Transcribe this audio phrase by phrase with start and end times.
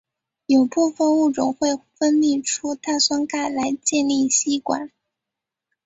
[0.47, 4.91] 有部分物种会分泌出碳酸钙来建立栖管。